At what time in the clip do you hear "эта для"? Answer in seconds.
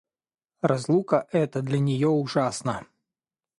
1.31-1.77